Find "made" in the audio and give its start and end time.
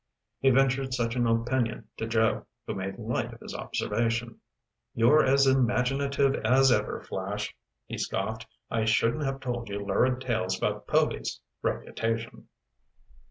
2.73-2.97